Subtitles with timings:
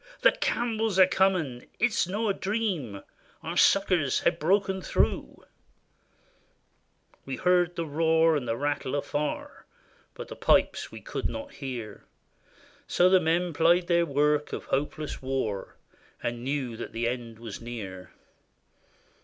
[0.13, 1.67] * The Campbells are comin''?
[1.79, 3.03] It 's no a dream;
[3.43, 5.45] Our succors hae broken through!"
[7.27, 9.67] We heard the roar and the rattle afar,
[10.15, 12.05] But the pipes we could not hear;
[12.87, 15.75] So the men plied their work of hopeless war,
[16.23, 18.09] And knew that the end was near.